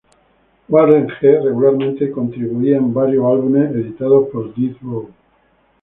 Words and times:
Warren 0.67 1.09
G 1.09 1.19
regularmente 1.37 2.09
contribuía 2.09 2.75
en 2.77 2.91
varios 2.91 3.23
álbumes 3.23 3.69
editados 3.75 4.29
por 4.29 4.51
Death 4.55 4.77
Row. 4.81 5.11